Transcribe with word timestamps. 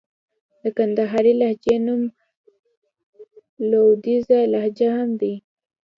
د 0.61 0.63
کندهارۍ 0.77 1.33
لهجې 1.41 1.75
نوم 1.85 2.01
لوېديځه 3.69 4.37
لهجه 4.53 4.89
هم 4.97 5.09
دئ. 5.21 5.35